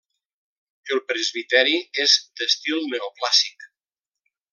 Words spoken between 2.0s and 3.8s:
és d'estil neoclàssic.